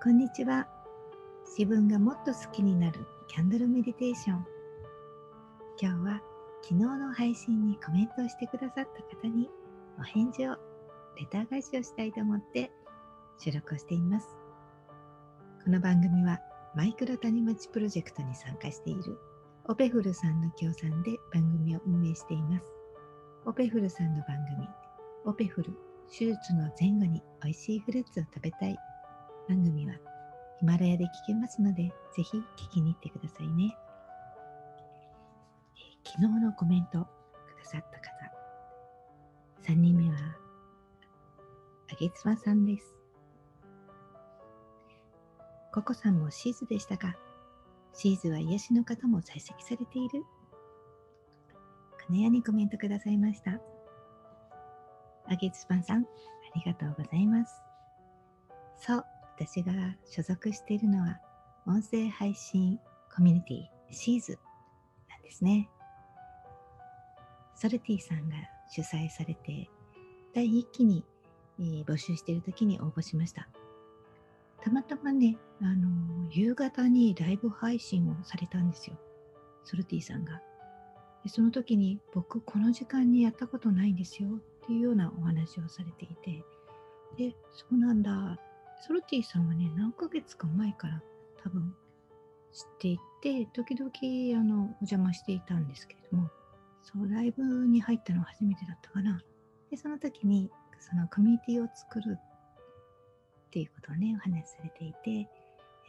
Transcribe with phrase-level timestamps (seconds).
[0.00, 0.68] こんにちは。
[1.58, 4.46] 自分がもっと好きになるキャンドルメディテーション。
[5.82, 6.22] 今日は
[6.62, 9.50] 昨日の配信にコメントをしてくださった方に
[9.98, 10.52] お返事を、
[11.16, 12.70] レター返しをしたいと思って
[13.40, 14.28] 収録をしています。
[15.64, 16.38] この番組は
[16.76, 19.18] マイクロ谷町プロジェクトに参加している
[19.64, 22.64] オペフルさんの協賛で番組を運営しています。
[23.46, 24.68] オペフルさんの番組、
[25.24, 25.72] オペフル
[26.08, 28.78] 手術の前後に美味しいフルーツを食べたい
[29.48, 29.94] 番組は
[30.58, 31.84] ヒマラヤで聞けますので、
[32.14, 33.76] ぜひ聞きに行ってくださいね。
[35.76, 37.04] え、昨日のコメントく
[37.58, 40.16] ださった方、3人目は、
[41.90, 42.94] あげつまさんです。
[45.72, 47.16] ココさんもシーズでしたが、
[47.94, 50.24] シーズは癒しの方も在籍されている。
[52.06, 53.60] 金谷にコメントくださいました。
[55.26, 56.06] あげつまさん、あ
[56.54, 57.62] りがとうございます。
[58.80, 59.04] そう、
[59.38, 59.72] 私が
[60.04, 61.20] 所属しているのは
[61.64, 62.76] 音声配信
[63.14, 64.38] コミュニティシーズ
[65.08, 65.70] なんですね。
[67.54, 68.34] ソルティさんが
[68.68, 69.70] 主催されて
[70.34, 71.04] 第1期に、
[71.60, 73.48] え、募集している時に応募しました。
[74.60, 75.88] たまたまね、あの
[76.32, 78.98] 夕方にライブ配信をされたんですよ。
[79.62, 80.42] ソルティさんが。
[81.22, 86.44] でその時に僕この時間にやったことないんですよっていうようなお話をされていて
[87.16, 88.38] でそうなんだ
[88.80, 91.02] ソルティさんはね、何ヶ月か前から
[91.42, 91.74] 多分
[92.52, 93.90] 知っていて、時々
[94.40, 96.30] あのお邪魔していたんですけれども、
[96.82, 99.20] そう、ライブに入ったのは初めてだったかな。
[99.70, 105.28] で、その時に、そのコミュニティを作るっていうことをね、お話しされていて、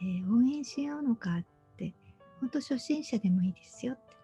[0.02, 1.44] えー、応援し合うのかっ
[1.76, 1.94] て、
[2.40, 4.16] 本当初心者でもいいですよって。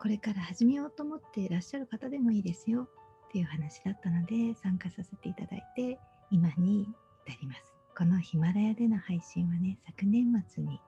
[0.00, 2.82] これから始めようと思っていらっしゃる方でもいいですよ
[3.28, 5.98] っていう話だったので、参加させていただいて、
[6.30, 6.88] 今に
[7.26, 7.64] 至ります。
[7.96, 10.80] このヒマラヤでの配信はね、昨年末に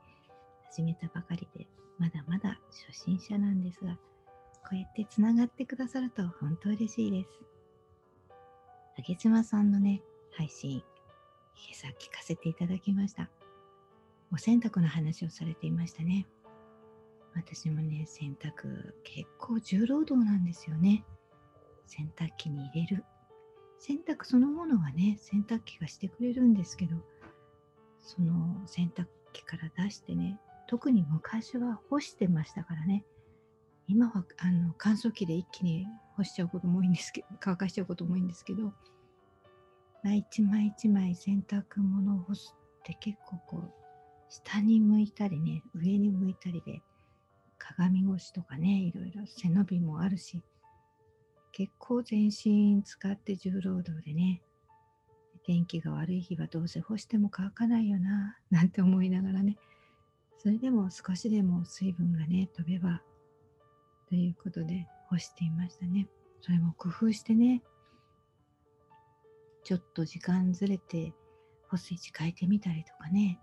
[0.70, 1.66] 始めたばかりで、
[1.98, 2.60] まだまだ
[2.90, 7.30] 初心者なんですが、こうやってつながってくださると本当嬉しいです。
[8.98, 10.02] あげつまさんのね、
[10.32, 10.82] 配信、今
[11.72, 13.30] 朝聞かせていただきました。
[14.32, 16.26] お洗濯の話をされていましたね。
[17.34, 21.04] 私もね、洗濯結構重労働なんですよね。
[21.86, 23.04] 洗濯機に入れる、
[23.86, 26.96] 洗濯そのものはね洗濯機がしてくれるんですけど
[28.00, 33.04] その洗濯機から出してね特に昔は干してましたからね。
[33.86, 35.86] 今はあの乾燥機で一気に
[36.16, 38.74] 干しちゃうことも多いんですけど 乾かしちゃうことも多いんですけど、
[40.04, 43.72] 一枚一枚洗濯物を干すって結構こう
[44.28, 46.82] 下に向いたりね上に向いたりで
[47.58, 50.42] 鏡越しとかねいろいろ背伸びもあるし
[51.56, 54.42] 結構全身使って重労働でね、
[55.42, 59.56] 天気が悪い日はどうせ干しても乾かないよな、なんて思いながらね、
[60.36, 63.00] それでも少しでも水分がね、飛べば、
[64.06, 66.08] ということで干していましたね。
[66.42, 67.62] それも工夫してね、
[69.64, 71.14] ちょっと時間ずれて
[71.70, 73.40] 干す位置変えてみたりとかね、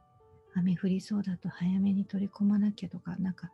[0.54, 3.50] 雨降りそうだと早めに取り込まなきゃとか、なんか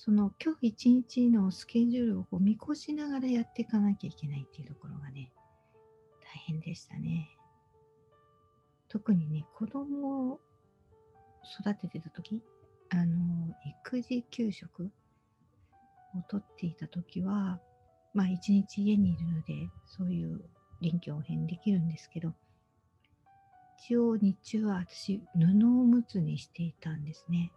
[0.00, 5.32] その今日一日のスケジュールをこう見越しながらやっていかなきゃいけないっていうところがね、
[6.22, 7.36] 大変でしたね。
[8.88, 10.40] 特にね、子供を
[11.60, 12.40] 育ててた時、
[12.90, 13.52] あの、
[13.84, 17.58] 育児給食をとっていた時は、
[18.14, 20.40] まあ一日家にいるので、そういう
[20.80, 22.34] 臨機応変できるんですけど、
[23.80, 27.50] 一応日中は私、布おむつにしていたんですね。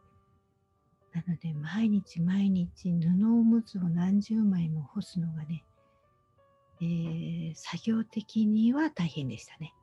[1.14, 5.64] なので毎日毎日布おむつを何十枚も干すのがね、
[6.82, 9.74] えー、作業的には大変でしたね。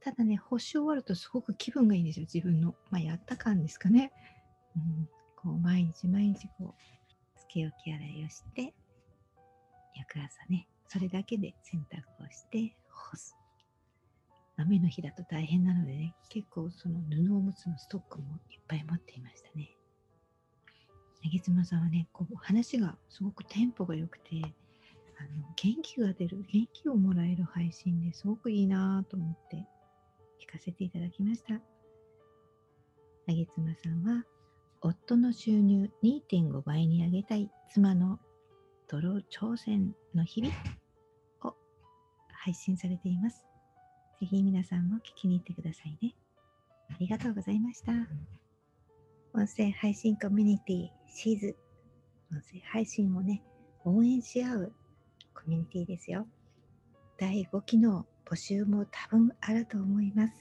[0.00, 2.74] ただね、干し終わるとすごく気分がいいんですよ、自分の。
[2.90, 4.12] まあ、やった感ですかね。
[4.76, 8.74] うん、こう毎日毎日こう、つけ置き洗いをして、
[9.96, 13.34] 翌朝ね、それだけで洗濯をして干す。
[14.56, 19.70] 雨の日だと大変なのでね、結構その布おむつのストックもいっぱい持っていましたね。
[21.28, 24.42] ぎ妻さんはね、こう話がすごくテンポが良くて、
[25.18, 29.56] あの元気が出る、元気をもらえる配信ですごくいいなと思って
[30.40, 31.54] 聞かせていただきました。
[31.54, 34.24] あげつまさんは、
[34.82, 38.18] 夫の収入2.5倍に上げたい妻の
[38.86, 40.54] 泥挑戦の日々
[41.42, 41.54] を
[42.32, 43.46] 配信されています。
[44.20, 46.14] ぜひ皆さんも聞きに行ってくださいね。
[46.90, 47.92] ありがとうございました。
[49.36, 51.56] 音声配信コミュニティシーズ
[52.32, 53.42] 音声配信をね、
[53.84, 54.72] 応援し合う
[55.34, 56.28] コミュニティですよ。
[57.18, 60.34] 第5期の募集も多分あると思います。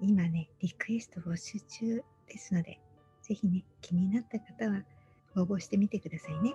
[0.00, 2.80] 今ね、リクエスト募集中ですので、
[3.22, 4.82] 是非ね、気になった方は
[5.36, 6.54] 応募してみてくださいね。